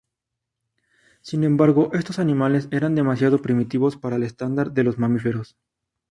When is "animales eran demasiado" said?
2.17-3.37